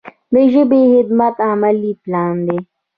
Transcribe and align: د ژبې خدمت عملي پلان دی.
د 0.33 0.35
ژبې 0.53 0.81
خدمت 0.93 1.35
عملي 1.49 1.91
پلان 2.03 2.35
دی. 2.47 2.59